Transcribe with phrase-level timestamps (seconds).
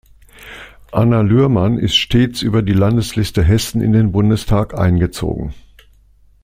[0.91, 5.53] Anna Lührmann ist stets über die Landesliste Hessen in den Bundestag eingezogen.